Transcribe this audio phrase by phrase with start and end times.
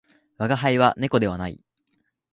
[0.39, 1.63] 我が輩は猫ではない